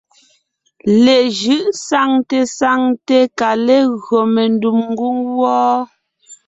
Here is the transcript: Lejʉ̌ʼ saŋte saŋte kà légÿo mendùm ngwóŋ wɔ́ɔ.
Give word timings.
Lejʉ̌ʼ 1.03 1.67
saŋte 1.87 2.39
saŋte 2.57 3.17
kà 3.37 3.49
légÿo 3.65 4.19
mendùm 4.33 4.79
ngwóŋ 4.91 5.17
wɔ́ɔ. 5.39 5.75